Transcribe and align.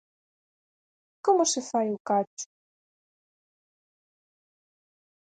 Como 1.25 1.43
se 1.51 1.61
fai 1.69 1.87
o 1.95 1.97
cacho? 2.07 2.47